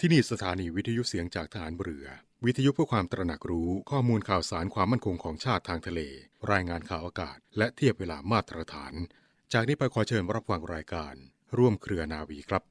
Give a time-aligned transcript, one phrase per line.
[0.00, 2.06] ที่นี่สถานีวิทยุเสียงจากฐานเรือ
[2.44, 6.00] วิทยุเพื่อความตระหนักรู้ข้อมูลข่าวสารความมั่นคงของชาติทางทะเล
[6.52, 8.94] รายงานข่าวอากาศ และเทียบเวลามาตรฐาน
[9.52, 11.14] จากนี้ไปขอเชิญรับฟังรายการ
[11.56, 12.62] ร่วมเครือนาวีครับ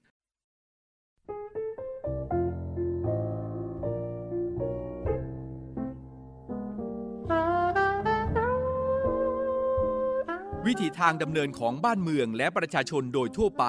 [10.66, 13.66] วิถีทางดำเนินของบ้านเมืองและประชาชนโดยทั่วไป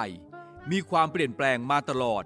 [0.71, 2.25] มีความเปลี่ยนแปลงมาตลอด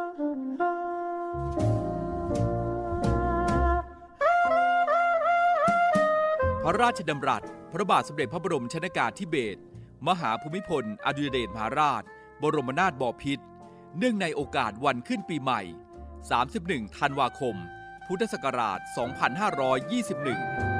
[6.65, 9.59] พระราชดำรัส พระบาทสมเด็จพระบรมชนากาธิเบศร
[10.07, 12.03] มหาภูมิพล อดุลยเดชมหาราช
[12.41, 13.43] บรมนาถบพิตร
[13.97, 15.61] เนื่องในโอกาสวันขึ้นปีใหม่
[16.29, 17.55] 31 ธันวาคม
[18.07, 18.79] พุทธศักราช
[19.55, 20.70] 2521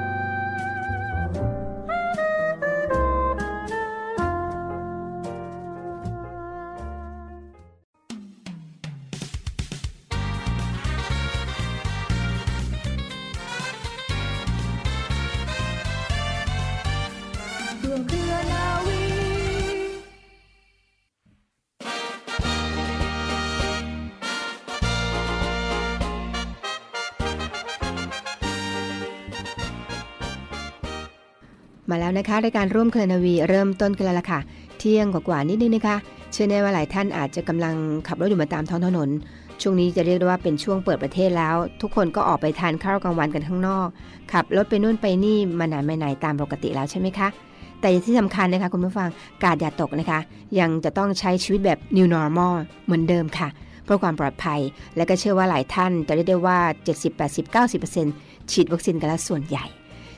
[31.90, 34.40] มาแล้วนะคะรายการร่วมเคลนาวีเริ่มต้นกันแล้วล่ะค่ะ
[34.78, 35.96] เที่ยงกว่าๆนิดนึงนะคะ
[36.32, 37.74] เชื่อแน่ว่าหลายท่านอาจจะกำลัง
[38.06, 39.08] ขับรถอยู่มาตามท้องถนน
[39.62, 43.86] ช่วงนี้จะเรียกได้ว่าเป็นช่วงเปิดประเทศแล้ว ทุกคนก็ออกไปทานข้าวกลางวันกันข้างนอก
[44.32, 47.28] ขับรถไปนู่นไปนี่มาไหนมาไหนตามปกติแล้วใช่ไหมคะ
[47.80, 49.08] แต่ที่สำคัญนะคะคุณผู้ฟัง
[49.42, 50.20] กาดอย่าตกนะคะ
[50.58, 53.48] ยังจะต้องใช้ชีวิตแบบ new normal เหมือนเดิมค่ะ
[53.84, 54.60] เพื่อความปลอดภัย
[54.96, 57.44] และก็เชื่อว่าหลายท่านจะเรียกได้ว่า 70 80
[57.94, 59.64] 90%ฉีดวัคซีนกันแล้วส่วนใหญ่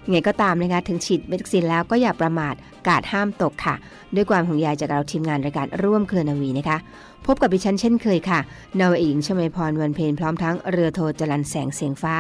[0.07, 2.55] ยังไงก็ตามนะคะถึงฉีดวัคซีนแล้วก็อย่าประมาท
[2.89, 3.75] กาดห้ามตกค่ะ
[4.15, 6.79] ด้วยความห่วงใยจากเราทีมงานรายการร่วมเครือนาวีนะคะ
[7.27, 8.41] พบกับดิฉันเช่นเคยค่ะ
[8.81, 12.17] นาวเอกหญิงชมาพรวันเพลพร้อมทั้งเรือโทจรันแสงเสียงฟ้า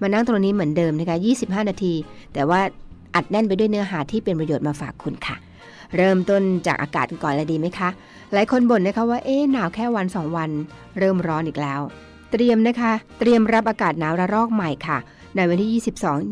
[0.00, 1.94] มานั่งตรงนี้เหมือนเดิมนะคะ 25 นาที
[2.32, 2.60] แต่ว่า
[3.14, 5.36] อัดแน่นไปด้วยเนื้อหาที่เป็นประโยชน์มาฝากคุณค่ะ
[5.96, 7.88] เริ่มต้นจากอากาศกันก่อนเลยดีไหมคะ
[8.32, 10.50] หลายคนบ่นนะคะว่าเอ๊ะหนาวแค่วัน 2 วัน
[10.98, 11.80] เริ่มร้อนอีกแล้ว
[12.32, 14.98] เตรียมนะคะ เตรียมรับอากาศหนาวระลอกใหม่ค่ะ
[15.36, 15.82] ในวันที่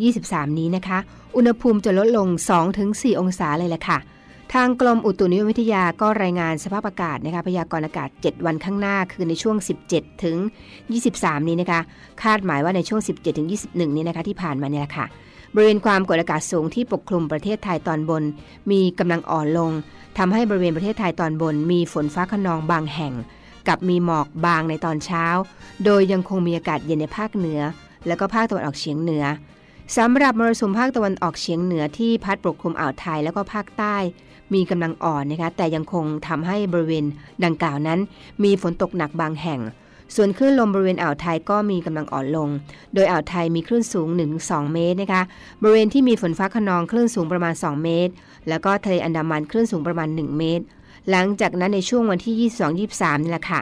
[0.02, 0.98] 22 23 นี้นะคะ
[1.36, 2.28] อุณหภูมิจะลดลง
[2.74, 3.98] 2-4 องศาเลยแหละค่ะ
[4.54, 9.56] ทางกรมอุตุนิยมวิทยาก็รายงานสภาพอากาศนะคะพยากรณ์อากาศ 7 วันข้างหน้าคือในช่วง
[9.90, 10.36] 17 ถึง
[10.92, 11.80] 23 นี้นะคะ
[12.22, 15.06] คาดหมายว่าในช่วง 17 ถึง 21 นี้นะคะที่ผ่านมาเนี่ยแหละค่ะ
[15.54, 18.22] บริเวณความกดอากาศสูงที่ปกคลุมประเทศไทยตอนบน
[18.70, 19.70] มีกำลังอ่อนลง
[20.18, 23.14] ทำให้บริเวณประเทศไทยตอนบน มีฝนฟ้าขนองบางแห่ง
[23.68, 25.24] กับมีหมอกบางในตอนเช้า
[25.84, 27.60] โดยยังคงมีอากาศเย็นในภาคเหนือ
[28.06, 29.24] และก็ภาคตะวันออกเฉียงเหนือ
[29.96, 33.96] สำหรับมรสุมภาคตะวันออกเฉียงเหนือที่พัดปกคลุมอ่าวไทยแล้วก็ภาคใต้
[34.54, 37.04] มีกำลังอ่อนนะคะ แต่ยังคงทำให้บริเวณ
[37.44, 37.98] ดังกล่าวนั้น
[38.44, 39.60] มีฝนตกหนักบางแห่ง
[40.16, 42.48] ส่วนคลื่นลมบริเวณอ่าวไทยก็มีกำลังอ่อนลง
[42.94, 44.08] โดยอ่าวไทยมีคลื่นสูง
[44.40, 45.22] 1-2 เมตรนะคะ
[45.62, 48.12] บริเวณที่มีฝนฟ้าขนองคลื่นสูงประมาณ 2 เมตร
[48.48, 50.64] แล้วก็ทะเลอันดามันคลื่นสูงประมาณ 1 เมตร
[51.10, 52.50] หลังจากนั้นในช่วงวันที่
[52.84, 53.60] 22-23 นี่แหละค่ะ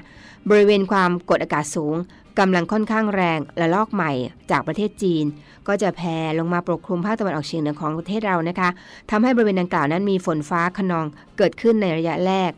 [0.51, 1.95] บริเวณความกดอากาศสูง
[2.39, 4.13] กำลังค่อนข้างแรงและลอกใหม่
[4.51, 5.25] จากประเทศจีน
[5.69, 8.69] ก็จะแผ่ลงมาปกคลุมภาคตะวันออกเฉียงเหนือของประเทศเรานะคะ
[9.11, 11.07] ทำให้บริเวณดังกล่าวนั้นมีฝนฟ้าขนอง
[11.37, 12.51] เกิดขึ้นในระยะแรก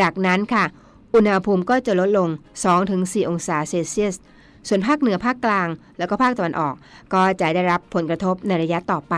[0.00, 0.64] จากนั้นค่ะ
[1.14, 2.28] อุณหภูมิก็จะลดลง
[2.80, 4.14] 2-4 องศาเซลเซียส
[4.68, 5.68] ส่วนภาคเหนือภาคกลาง
[5.98, 6.74] แล้วก็ภาคตะวันออก
[7.14, 9.16] ก็จะได้รับผลกระทบในระยะต่อไป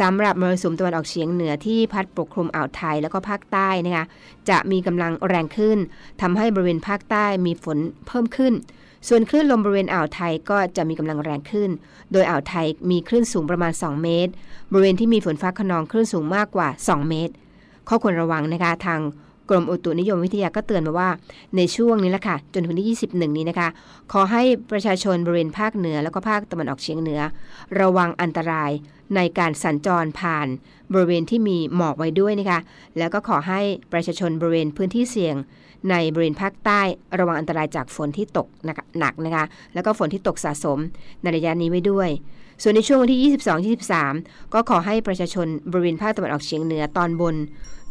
[0.00, 4.06] สำหรับมรสุมตะวันออกเฉียงเหนือที่พัดปกคลุมอ่าวไทยแล้วก็ภาคใต้นะคะ
[4.48, 5.78] จะมีกำลังแรงขึ้น
[6.20, 8.54] ทำให้บริเวณภาคใต้มีฝนเพิ่มขึ้น
[9.08, 11.70] ส่วนคลื่นลมบริเวณอ่าวไทยก็จะมีกำลังแรงขึ้น
[12.12, 14.32] โดยอ่าวไทยมีคลื่นสูงประมาณ 2 เมตร
[14.72, 17.32] บริเวณที่มีฝนฟ้าขนองคลื่นสูงมากกว่า 2 เมตร
[17.88, 19.00] ข้อควรระวังนะคะทาง
[19.50, 21.08] กรมอุตุนิยมวิทยาก็เตือนมาว่า
[21.56, 23.68] ในช่วงนี้แหละค่ะ จนถึงที่ 21 นี้นะคะ
[24.12, 27.20] ขอให้ประชาชนบริเวณภาคเหนือแล้วก็ภาคตะวันออกเฉียงเหนือ
[27.80, 28.70] ระวังอันตราย
[29.16, 30.46] ในการสัญจรผ่าน
[30.92, 32.60] บริเวณที่มีหมอกไว้ด้วยนะคะ
[32.98, 33.60] แล้วก็ขอให้
[33.92, 35.36] ประชาชนบริเวณพื้นที่เสี่ยง
[35.90, 36.80] ในบริเวณภาคใต้
[37.18, 38.46] ระวังอันตรายจากฝนที่ตก
[38.98, 39.44] หนักนะคะ
[39.74, 40.78] แล้วก็ฝนที่ตกสะสม
[41.22, 42.10] ในระยะนี้ไว้ด้วย
[42.62, 43.76] ส่วนในช่วงวันที่
[44.10, 47.34] 22-23 ก็ขอให้ประชาชนบริเวณภาคตะวันออกเฉียงเหนือตอนบน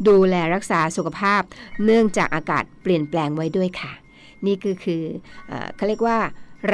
[0.08, 1.42] ดูแลรักษาสุขภาพ
[1.86, 3.92] เนื่องจากอากาศเปลี่ยนแปลงไว้ด้วยค่ะ
[4.46, 5.04] นี่คือคือ
[5.48, 6.18] เออเขาเรียกว่า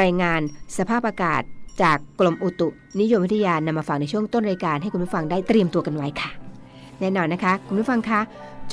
[0.01, 0.41] รายงาน
[0.77, 1.41] สภาพอากาศ
[1.81, 2.67] จากกรมอุตุ
[3.01, 6.31] นิยมวิทยานำมาฝากในช่วงต้นรายการให้คุณผู้ฟังได้เตรียมตัวกันไว้ค่ะ
[6.99, 8.21] แน่นอนนะคะ คุณผู้ฟังคะ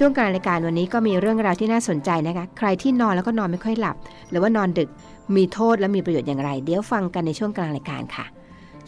[0.00, 3.96] ช่วงกลางรายการวันนี้ก็มีเรื่องราวที่น่าสนใจนะคะ ใครที่นอนแล้วก็นอนไม่ค่อยหลับ
[4.30, 4.88] หรือว่านอนดึก
[5.36, 8.26] มีโทษและมีประโยชน์อย่างไร เดี๋ยวฟังกันในช่วงกลางรายการค่ะ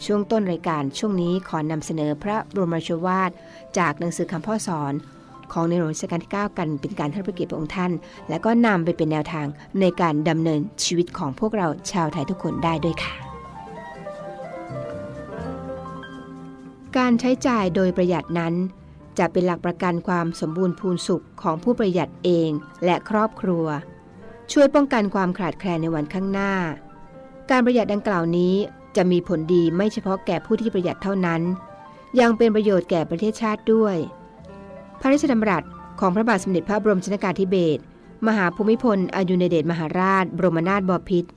[0.05, 3.31] ช่วงต้นรายการช่วงนี้ขอนำเสนอพระบรมราชวาท
[3.77, 4.93] จากหนังสือคำพ่อสอน
[5.51, 7.91] ของในหลวงรัชกาลที่ 9 กันเป็นการเทิดพระเกียรติพระองค์ท่าน
[8.29, 9.45] และก็นำไปเป็นแนวทาง
[9.79, 13.13] ในการดำเนินชีวิตของพวกเราชาวไทยทุกคนได้ด้วยค่ะ
[16.97, 18.55] การใช้จ่ายโดยประหยัดนั้น
[19.19, 22.49] จะเป็นหลักประกันความสมบูรณ์พูนสุขของผู้ประหยัดเอง
[22.85, 23.65] และครอบครัว
[24.51, 26.53] ช่วยป้องกันความขาดแคลนในวันข้างหน้า
[27.49, 28.53] การประหยัดดังกล่าวนี้
[28.95, 31.41] จะมีผลดีไม่เฉพาะแก่ผู้ที่ประหยัดเท่านั้น
[32.19, 33.95] ยังเป็นประโยชน์แก่ประเทศชาติด้วย
[34.99, 35.63] พระราชดำรัส
[35.99, 37.81] ของพระบาทสมเด็จพระบรมชนกาธิเบศร
[38.27, 41.29] มหาภูมิพลอดุลยเดชมหาราช บรมนาถบพิตร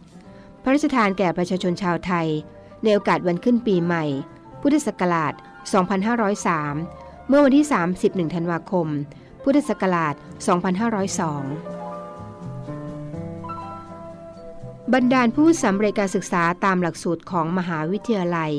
[0.63, 2.29] พระราชทานแก่ประชาชนชาวไทย
[2.83, 4.05] ในโอกาสวันขึ้นปีใหม่
[4.61, 5.33] พุทธศักราช
[6.33, 7.67] 2503 เมื่อวันที่
[7.99, 8.87] 31 ธันวาคม
[9.43, 10.23] พุทธศักราช 2502
[14.95, 18.53] บรรดาผู้สำเร็จการศึกษาตามหลักสูตรของมหาวิทยาลัย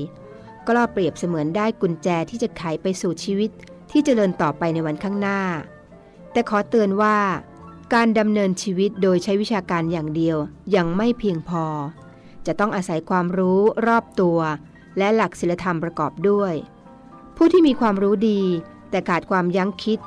[0.65, 3.51] ก็เปรียบเสมือนได้กุญแจที่จะไขไปสู่ชีวิต
[3.91, 5.41] ที่จเจริญต่อไปในวันข้างหน้า
[6.31, 7.17] แต่ขอเตือนว่า
[7.93, 10.37] การดำเนินชีวิตโดยใช้วิชาการอย่างเดียว
[10.75, 11.65] ยังไม่เพียงพอ
[12.45, 14.39] จะต้องอาศัยความรู้รอบตัว
[14.97, 16.53] และหลักศีลธรรมประกอบด้วย
[17.37, 18.41] ผู้ที่มีความรู้ดี
[18.89, 19.99] แต่ขาดความยั้งคิด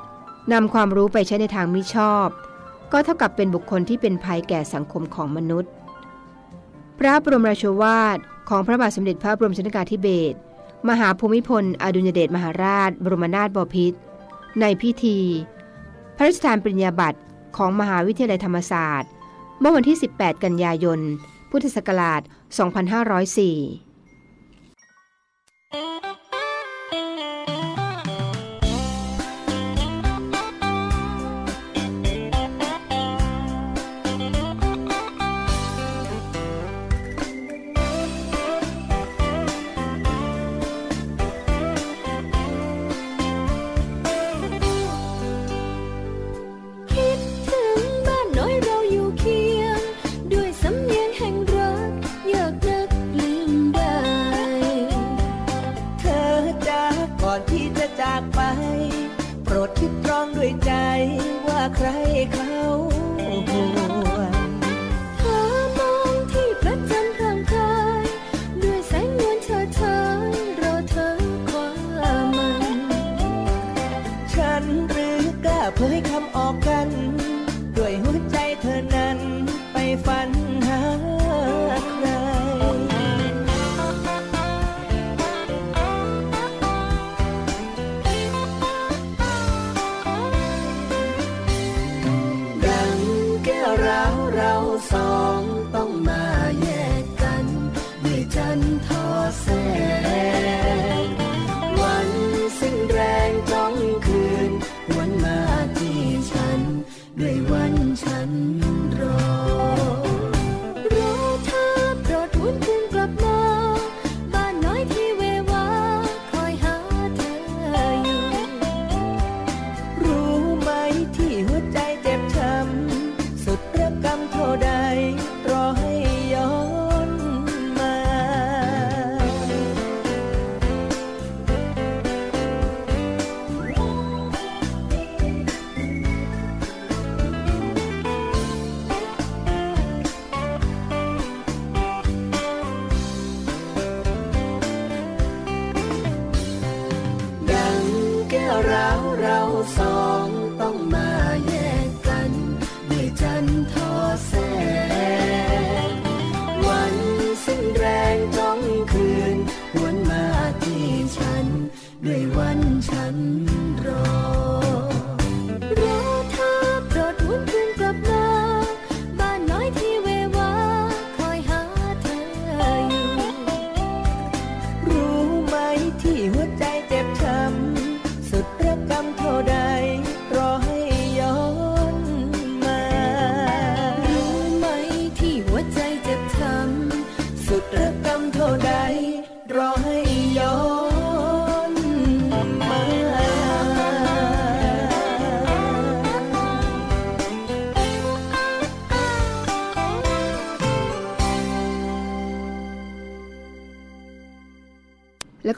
[0.53, 2.27] นำความรู้ไปใช้ในทางมิชอบ
[2.91, 5.71] ก็เท่ากับเป็นบุคคลที่เป็นภัยแก่สังคมของมนุษย์
[6.99, 8.17] พระบรมราชวาท
[8.49, 10.37] ของพระบาทสมเด็จพระบรมชนกาธิเบศร
[10.89, 13.97] มหาภูมิพล อดุลยเดชมหาราช บรมนาถบพิตร
[14.61, 15.19] ในพิธี
[16.15, 17.19] พระราชทานปริญญาบัตร
[17.57, 19.11] ของมหาวิทยาลัยธรรมศาสตร์
[19.59, 20.99] เมื่อวันที่ 18 กันยายน
[21.49, 22.21] พุทธศักราช
[23.05, 23.86] 2504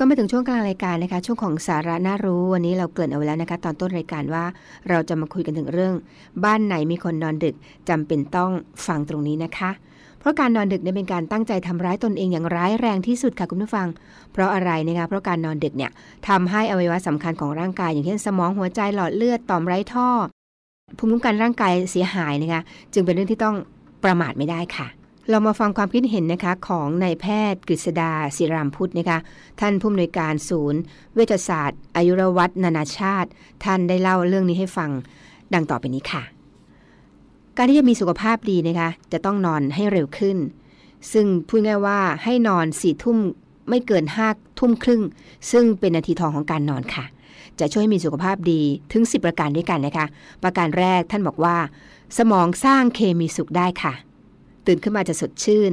[0.02, 4.44] ก็มาถึงช่วงกลางรายการนะคะ ช่วงของสาระน่ารู้วันนี้เราเกริ่นเอาไว้แล้วนะคะ ตอนต้นรายการว่า
[4.90, 5.94] เราจะมาคุยกันถึงเรื่อง
[6.44, 7.56] บ้านไหนมีคนนอนดึก
[7.90, 8.52] จำเป็นต้อง
[8.88, 9.72] ฟังตรงนี้นะคะ
[10.20, 13.88] เพราะการนอนดึกเนี่ยเป็นการตั้งใจทำร้ายตนเองอย่างร้ายแรงที่สุดค่ะคุณผู้ฟัง
[14.34, 15.92] เพราะอะไรนะคะเพราะการนอนดึกเนี่ย
[16.28, 20.10] ทำให้อวัยวะสำคัญของร่างกาย อย่างเช่นสมองหัวใจหลอดเลือดต่อมไร้ท่อ
[20.98, 22.62] ภูมิคุ้มกันร่างกายเสียหายนะคะ
[22.94, 23.56] จึงเป็นเรื่องที่ต้อง
[24.04, 24.99] ประมาทไม่ได้ค่ะ
[25.32, 29.20] เรามาฟังความคิดเห็นนะคะของนายแพทย์กฤษดาศิรามพุทธนะคะ
[29.60, 30.82] ท่านผู้อำนวยการศูนย์
[31.16, 33.30] เวชศาสตร์ อายุรวัฒนานาชาติ
[33.64, 34.90] ท่านได้เล่าเรื่องนี้ให้ฟัง
[35.54, 36.24] ดังต่อไปนี้ค่ะ
[37.58, 40.38] การที่จะมีสุขภาพดีนะคะ จะต้องนอนให้เร็วขึ้น
[41.14, 43.18] ซึ่งพูดง่ายว่าให้นอนสี่ทุ่ม
[43.70, 44.28] ไม่เกินห้า
[44.60, 45.02] ทุ่มครึ่ง
[45.52, 47.06] ซึ่งเป็นนาทีทองของการนอนค่ะ
[47.60, 50.06] จะช่วยให้มีสุขภาพดีถึง 10 ประการด้วยกันนะคะ
[50.44, 51.56] ประการแรกท่านบอกว่า
[52.18, 53.94] สมองสร้างเคมีสุขได้ค่ะ
[54.68, 55.72] ตื่นขึ้นมาจะสดชื่น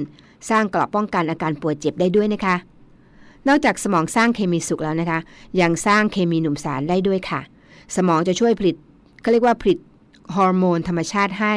[0.51, 2.57] สร้างกราะป้องกันอาการป่วยเจ็บได้ด้วยนะคะ
[3.49, 5.19] นอกจากสมองสร้างเคมีสุขแล้วนะคะ
[5.61, 7.41] ยังสร้างเคมีหนุ่มสารได้ด้วยค่ะ
[7.97, 8.77] สมองจะช่วยผลิต
[9.21, 9.79] เขาเรียกว่าผลิต
[10.35, 11.55] ฮอร์โมนธรรมชาติให้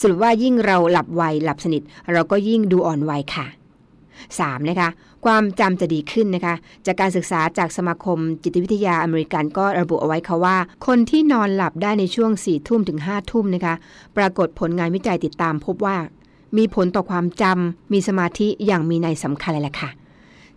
[0.00, 3.46] สรุปว่ายิ่งเราหลับไวหลับสนิท เราก็ยิ่งดูอ่อนวัยค่ะ
[4.08, 4.70] 3.
[4.70, 4.88] นะคะ
[5.24, 6.54] ความจำจะดีขึ้นนะคะ
[6.86, 10.56] จากการศึกษาจากสมาคมจิตวิทยาอเมริกันก็ระบุเอาไว้ค่ะว่า
[10.86, 13.74] คนที่นอนหลับได้ในช่วง4ี่ทุ่มถึง5้าทุ่มนะคะ
[14.16, 15.96] ปรากฏผลงานวิจัยติดตามพบว่า
[16.56, 19.90] มีผลต่อความจำมีสมาธิอย่างมีในยสำคัญเลยล่ะค่ะ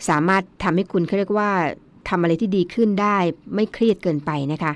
[0.08, 1.52] สามารถทำให้คุณเขาเรียกว่า
[2.10, 3.18] ทำอะไรที่ดีขึ้นได้
[3.56, 4.74] ไม่เครียดเกินไปนะคะ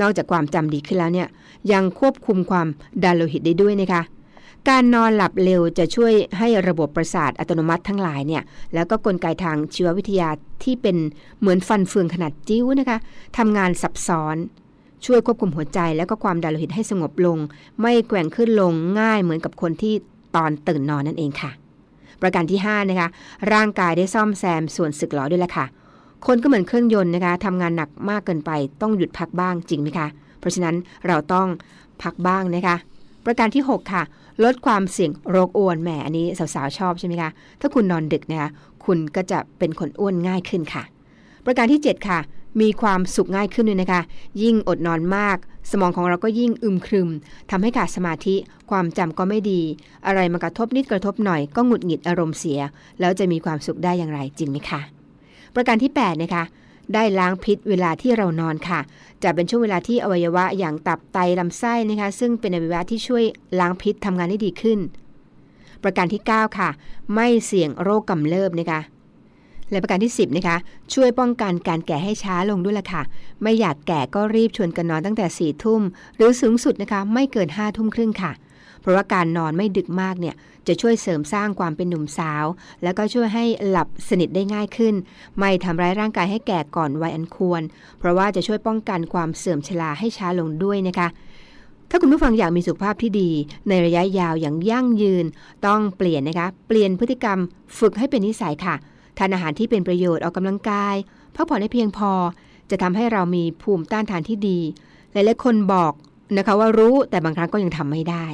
[0.00, 1.28] นอกจากความจำดีขึ้นแล้วเนี่ย
[1.72, 2.66] ยังควบคุมความ
[3.02, 4.02] ดันโลหิตได้ด้วยนะคะ
[4.68, 8.42] การนอนหลับเร็วจะช่วยให้ระบบประสาทอัตโนมัติทั้งหลายเนี่ย
[8.74, 10.28] แล้วก็กลไกทางชีววิทยา
[10.64, 10.96] ที่เป็น
[11.40, 12.98] เหมือนฟันเฟืองขนาดจิ้วนะคะ
[13.38, 14.36] ทำงานซับซ้อน
[15.06, 17.38] ช่วยควบคุมหัวใจแล้วก็ความดันโลหิตให้สงบลง
[17.80, 19.94] ไม่แกว่งขึ้นลงง่ายเหมือนกับคนที่
[20.36, 21.50] ตอนตื่นนอนนั่นเองค่ะ
[22.20, 23.08] ประการที่5นะคะ
[23.52, 25.66] ร่างกายได้ซ่อมแซมส่วนสึกหรอด้วยละค่ะ
[26.26, 28.50] คนก็เหมือนเครื่องยนต์นะคะทำงานหนักมากเกินไป
[28.82, 30.06] ต้องหยุดพักบ้างจริงไหมคะ
[30.38, 31.48] เพราะฉะนั้นเราต้อง
[32.02, 32.76] พักบ้างนะคะ
[33.26, 34.02] ประการที่ 6 ค่ะ
[34.44, 38.50] ลดความเสี่ยงโรคอ้วนแหมอันนี้สาวๆชอบใช่ไหมคะ ถ้าคุณนอนดึกนะคะ
[38.84, 40.82] คุณก็จะเป็นคนอ้วนง่ายขึ้นค่ะ
[41.46, 42.18] ประการที่ 7 ค่ะ
[42.60, 44.02] มีความสุขง่ายขึ้นด้วยนะคะ
[44.42, 45.36] ยิ่งอดนอนมาก
[45.70, 47.08] สมองของเราก็ยิ่งอึมครึม
[47.50, 48.34] ทำให้ขาดสมาธิ
[48.70, 49.60] ความจำก็ไม่ดี
[50.06, 52.60] อะไรมากระทบนิดกระทบหน่อยก็หงุดหงิดอารมณ์เสีย
[53.00, 54.80] แล้วจะมีความสุขได้อย่างไรจริงไหมคะ
[55.54, 56.44] ประการที่ 8 นะคะ
[56.94, 58.80] ได้ล้างพิษเวลาที่เรานอนค่ะ
[59.22, 63.24] จะเป็นช่วงเวลาที่อวัยวะอย่างตับไตลำไส้นะคะ ซึ่งเป็นอวัยวะที่ช่วย
[63.60, 64.78] ล้างพิษทำงานได้ดีขึ้น
[65.82, 66.70] ประการที่ 9 ค่ะ
[67.14, 68.80] ไม่เสี่ยงโรคกำเริบนะคะ
[69.72, 70.56] และประการที่ 10นะคะ
[70.94, 73.02] ช่วยป้องกันการแก่ให้ช้าลงด้วยล่ะค่ะ
[73.42, 75.82] ไม่อยากแก่ก็รีบชวนกันนอนตั้งแต่4ี่ทุ่ม
[76.16, 78.32] หรือสูงสุดนะคะไม่เกิน5้าทุ่มครึ่งค่ะ
[78.80, 80.34] เพราะว่าการนอนไม่ดึกมากเนี่ย
[80.66, 82.44] จะช่วยเสริมสร้างความเป็นหนุ่มสาว
[82.82, 84.94] แล้วก็ช่วยให้หลับสนิทได้ง่ายขึ้น
[85.38, 87.62] ไม่ทำร้ายร่างกายให้แก่ก่อนวัยอันควร
[87.98, 91.08] เพราะว่าจะช่วยป้องกันความเสื่อมชราให้ช้าลงด้วยนะคะ
[91.90, 93.30] ถ้าคุณผู้ฟังอยากมีสุขภาพที่ดี
[93.68, 95.24] ในระยะยาวอย่างยั่งยืน
[95.66, 97.38] ต้องเปลี่ยนนะคะ เปลี่ยนพฤติกรรม
[97.78, 98.74] ฝึกให้เป็นนิสัยค่ะ
[99.22, 100.94] ทานอาหารที่เป็นประโยชน์ออกกำลังกาย
[101.36, 102.12] พักผ่อนให้เพียงพอ
[102.70, 104.58] จะทำให้เรามีภูมิต้านทานที่ดี
[105.12, 105.92] หลายๆคนบอก
[106.36, 108.26] นะคะว่ารู้แต่บางครั้งก็ยังทำไม่ได้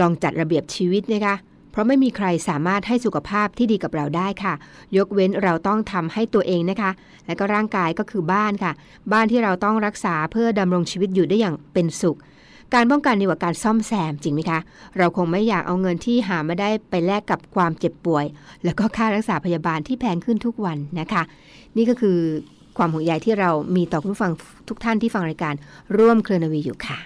[0.00, 1.34] ลองจัดระเบียบชีวิตนะคะ
[1.70, 4.54] เพราะไม่มีใครสามารถให้สุขภาพที่ดีกับเราได้ค่ะ
[4.96, 6.90] ยกเว้นเราต้องทำให้ตัวเองนะคะ
[7.26, 8.72] และก็ร่างกายก็คือบ้านค่ะ
[9.12, 12.18] บ้านที่เราต้องรักษาเพื่อดำรงชีวิตอยู่ได้อย่างเป็นสุข
[12.74, 14.60] การป้องกันดีกว่าการซ่อมแซมจริงไหมคะ
[14.98, 18.24] เราคงไม่อยากเอาเงินที่หามาได้ไปแลกกับความเจ็บป่วย
[18.64, 21.22] แล้วก็ค่ารักษาพยาบาลที่แพงขึ้นทุกวันนะคะ
[21.76, 22.18] นี่ก็คือ
[22.78, 24.32] ความห่วงใยที่เรามีต่อคุณผู้ฟัง
[24.68, 25.54] ทุกท่านที่ฟังรายการ
[25.98, 26.98] ร่วมเครือนวีอยู่ค่ะ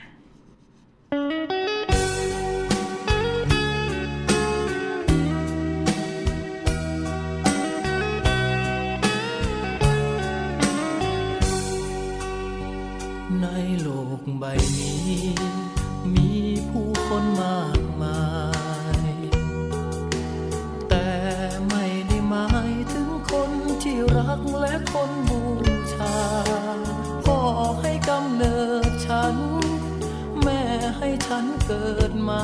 [31.71, 32.43] เกิดมา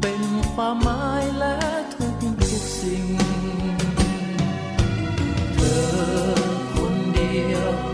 [0.00, 0.20] เป็น
[0.52, 1.56] ความหมายและ
[1.94, 3.06] ทุกทุกสิ่ง
[5.54, 5.80] เธอ
[6.74, 7.89] คนเดียว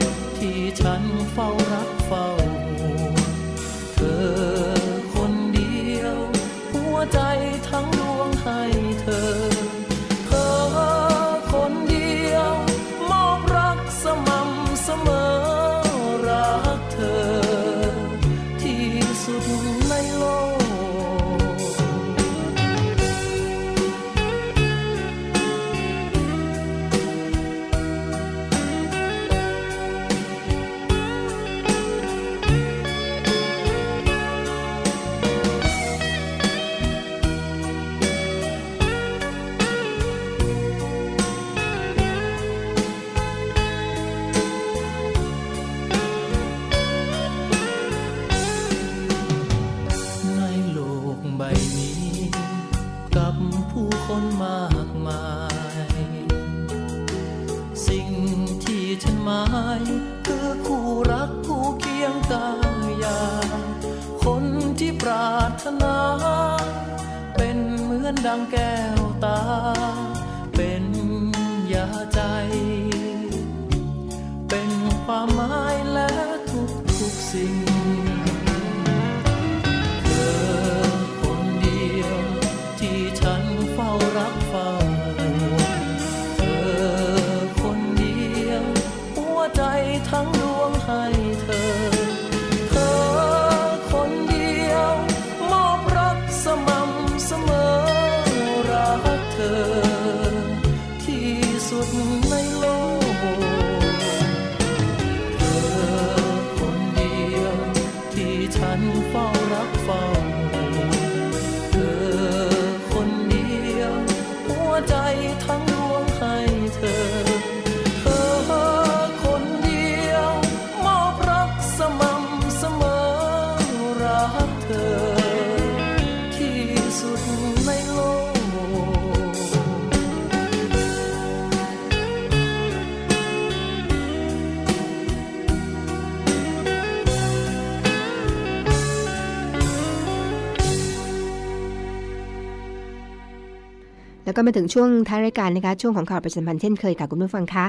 [144.37, 147.67] ก็มาถึงช่วงท้ายรายการนะคะ ช่วงของข่าวประชาสัมพันธ์เช่นเคยค่ะคุณผู้ฟังคะ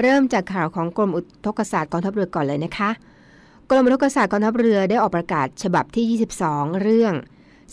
[0.00, 2.90] เริ่มจากข่าวของกรมอุทกศาสตร์กองทัพเรือก่อนเลยนะคะ
[3.70, 7.14] กรมอุทกศาสตร์กองทัพเรือได้ออกประกาศฉบับที่ 22 เรื่อง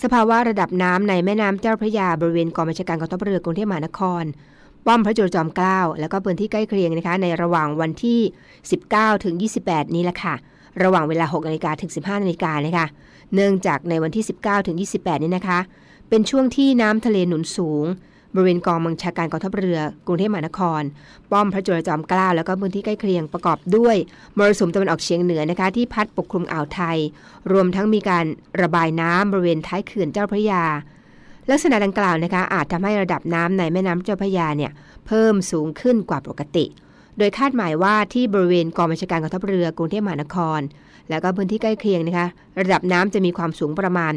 [0.04, 4.24] สภาวะระดับน้ำในแม่น้ำเจ้าพระยาบริเวณกองบัญชาการกองทัพเรือกรุงเทพมหานคร
[4.86, 8.20] ป้อมพระจุลจอมเกล้าแล้วก็พื้นที่ใกล้เคียงนะคะในระหว่างวันที่
[8.72, 10.36] 19ถึง28 นี้แหละค่ะ
[10.84, 12.86] ระหว่างเวลา6นาฬิกาถึง 15นาฬิกานะคะ
[13.34, 15.60] เนื่องจากในวันที่ 19ถึง28 นี้นะคะ
[16.10, 17.86] เป็นช่วงที่น้ำทะเลหนุนสูง
[18.36, 20.82] บริเวณกองบัญชาการกองทัพเรือกรุงเทพมหานคร
[21.32, 23.96] ป้อมพระจุลจอมเกล้าแล้วก็พื้นที่ใกล้เคียงประกอบด้วย
[24.38, 26.98] มรสุมตะวันออกเฉียงเหนือนะคะที่พัดปกคลุมอ่าวไทย
[27.52, 28.26] รวมทั้งมีการ
[28.62, 30.64] ระบายน้ำบริเวณท้ายเขื่อนเจ้าพระยา
[31.52, 34.72] ลักษณะดังกล่าวนะคะอาจทำให้ระดับน้ำในแม่น้ำเจ้าพระยาเนี่ย
[35.08, 36.66] เพิ่มสูงขึ้นกว่าปกติ
[37.18, 40.60] โดยคาดหมายว่าที่บริเวณกองบัญชาการกองทัพเรือกรุงเทพมหานคร
[41.10, 42.28] แล้วก็พื้นที่ใกล้เคียงนะคะ
[42.60, 44.14] ระดับน้ำจะมีความสูงประมาณ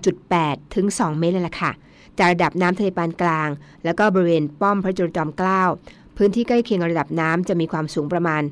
[0.00, 1.72] 1.8 ถึง 2 เมตรเลยล่ะค่ะ
[2.18, 3.48] จากระดับน้ำทะเลปานกลาง
[3.84, 5.62] แล้วก็บริเวณป้อมพระจุลจอมเกล้า
[6.16, 8.42] พื้นที่ใกล้เคียงระดับน้ำจะมีความสูงประมาณ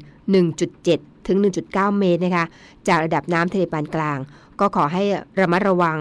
[0.59, 2.47] 1.7 ถึง 1.9 เมตรนะคะ
[2.89, 4.19] จากระดับน้ำทะเลปานกลาง
[4.61, 5.03] ก็ขอให้
[5.41, 5.99] ระมัดระวัง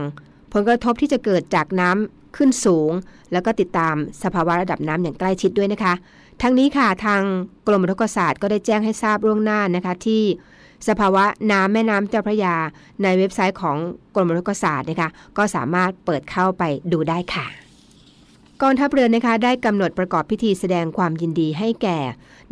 [0.54, 2.92] ผลกระทบที่จะเกิดจากน้ำขึ้นสูง
[3.32, 5.94] แล้วก็ติดตามสภาวะระดับน้ำอย่างใกล้ชิดด้วยนะคะ
[6.42, 7.22] ทั้งนี้ค่ะทาง
[7.68, 10.24] กรมอุทกศาสตร์ก็ได้แจ้งให้ทราบล่วงหน้านะคะที่
[10.88, 12.56] สภาวะน้ำแม่น้ำเจ้าพระยา
[13.04, 13.78] ในเว็บไซต์ของ
[14.16, 17.46] กรมอุทกศาสตร์นะคะก็สามารถเปิดเข้าไปดูได้ค่ะ
[18.62, 22.00] กองทัพเรือนะคะได้กำหนดประกอบพิธีแสดงความยินดีให้แก่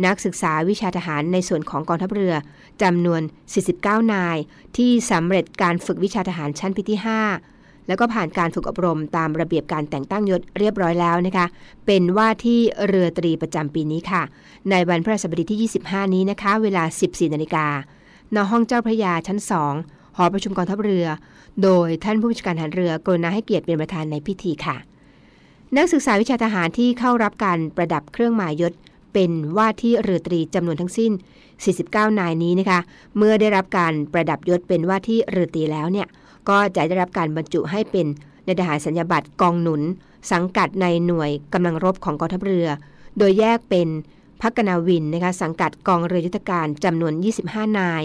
[0.05, 2.33] นักศึกษาวิชาทหารในส่วนของกองทัพเรือ
[2.81, 3.21] จำนวน
[3.67, 4.37] 49 นาย
[4.77, 11.45] ที่สำเร็จการฝึกวิชาทหารชั้นปีที่ 5 แล้วก็ผ่านการฝึกอบรมตามระเบียบการแต่งตั้งยศเรียบร้อยแล้วนะคะ
[11.85, 14.21] เป็นว่าที่เรือตรีประจำปีนี้ค่ะ
[14.69, 17.65] ในวันพระศัสบดีที่ 25 นี้นะคะ เวลา 14นาฬิกา
[18.35, 19.39] ณห้องเจ้าพระยาชั้น
[19.77, 21.05] 2หอประชุมกองทัพเรือ
[21.63, 24.75] โดยท่านผู้บัญชาการทหารเรือกรุณาให้เกียรติเป็นประธานในพิธีค่ะ
[25.75, 28.73] นักศึกษาวิชาทหารที่เข้ารับการประดับเครื่องหมายยศ
[29.13, 31.11] เป็นว่าที่เรือตรีจำนวนทั้งสิ้น
[31.65, 32.79] 49 นายนี้นะคะ
[33.17, 36.07] เมื่อได้รับการประดับยศเป็นว่าที่เรือตรีแล้วเนี่ย
[36.49, 38.05] ก็จะได้รับการบรรจุให้เป็น
[38.45, 39.81] ในทหารสัญญาบัตรกองหนุน
[40.31, 42.67] สังกัดในหน่วยกำลังรบของกองทัพเรือ
[43.17, 43.87] โดยแยกเป็น
[44.43, 47.13] พักนาวินนะคะสังกัดกองเรือยุทธการจำนวน
[47.45, 48.03] 25 นาย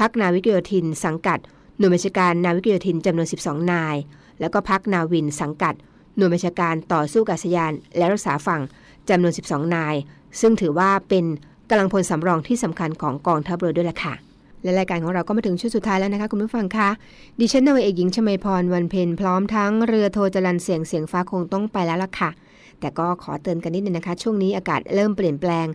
[0.00, 1.38] พักนาวิกโยธิน สังกัด
[1.78, 3.96] หน่วยบัญชาการนาวิกโยธินจำนวน 12 นาย
[4.40, 5.74] แล้วก็พักนาวิน สังกัด
[6.16, 8.62] หน่วยบัญชาการต่อสู้กับอาศยาน และรักษาฝั่ง
[9.08, 9.94] จำนวน 12 นาย
[10.40, 11.24] ซึ่งถือว่าเป็น
[11.70, 14.14] กำลังพลสำรองที่สำคัญของกองทัพเรือด้วยล่ะค่ะ
[14.62, 16.88] และรายการของเราก็มาถึงช่วงสุดท้ายแล้วนะคะคุณผู้ฟังคะ
[17.40, 22.30] ดิฉันนาวเอกหญิงชมาพรวันเพ็ญพร้อมทั้งเรือโทจรันเสียงเสียงฟ้าคงต้องไปแล้วล่ะค่ะ
[22.80, 25.66] แต่ก็ขอเตือนกันนิดนึงนะคะ ช่วงนี้อากาศเริ่มเปลี่ยนแปลง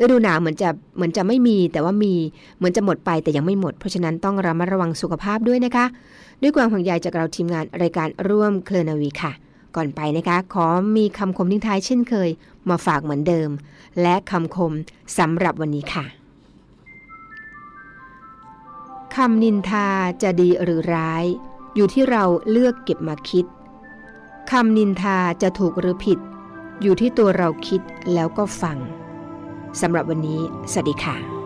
[0.00, 2.14] ฤดูหนาวเหมือนจะเหมือนจะไม่มี แต่ว่ามี
[2.58, 5.86] เหมือนจะหมดไปแต่ยังไม่หมด เพราะฉะนั้นต้องระมัดระวังสุขภาพด้วยนะคะ
[6.42, 9.32] ด้วยความห่วงใยจากเราทีมงานรายการร่วมเคลนาวีค่ะ
[9.76, 10.66] ก่อนไปนะคะ ขอ
[10.96, 12.28] มีคำคมทิ้งท้ายเช่นเคย
[12.68, 13.50] มาฝากเหมือนเดิม
[14.02, 14.72] และคำคม
[15.18, 16.04] สำหรับวันนี้ค่ะ
[19.16, 19.88] คำนินทา
[20.22, 21.24] จะดีหรือร้าย
[21.74, 23.44] อยู่ที่เราเลือกเก็บมาคิด
[24.50, 26.18] คำนินทาจะถูกหรือผิด
[26.82, 27.80] อยู่ที่ตัวเราคิด
[28.14, 28.78] แล้วก็ฟัง
[29.80, 30.40] สำหรับวันนี้
[30.72, 31.45] สวัสดีค่ะ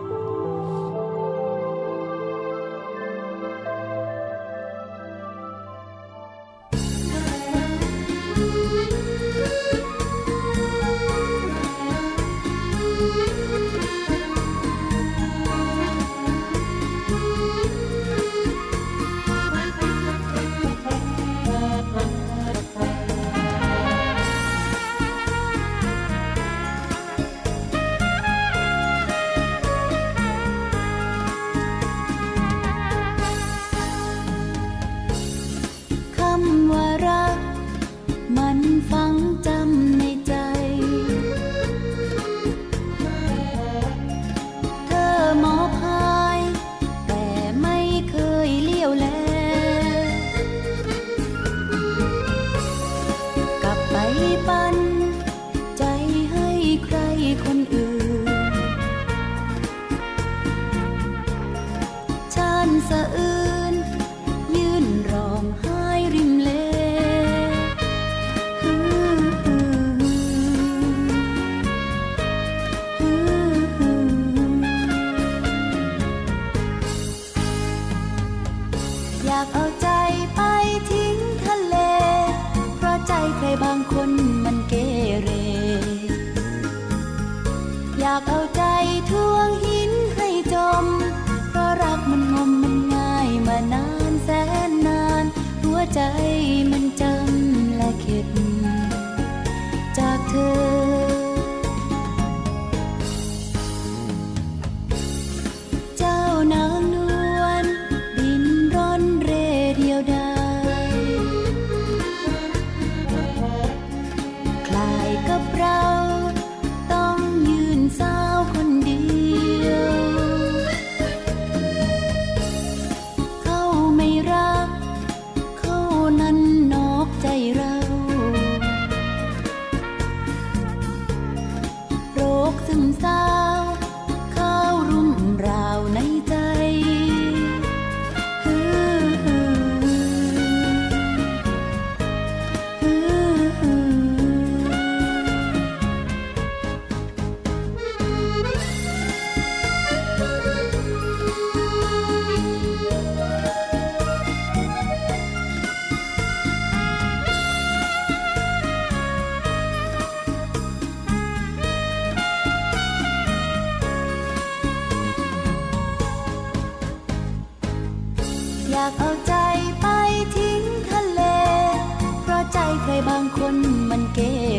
[173.89, 174.50] មិនគេ